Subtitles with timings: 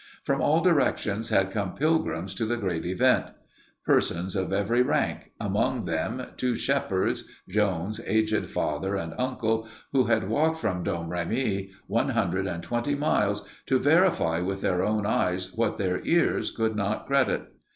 [0.23, 3.27] From all directions had come pilgrims to the great event
[3.85, 10.27] persons of every rank, among them two shepherds, Joan's aged father and uncle, who had
[10.27, 15.77] walked from Domremy, one hundred and twenty miles, to verify with their own eyes what
[15.77, 17.43] their ears could not credit.